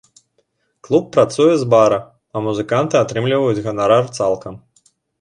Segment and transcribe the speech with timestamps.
[0.87, 1.99] Клуб працуе з бара,
[2.33, 4.53] а музыканты атрымліваюць ганарар цалкам.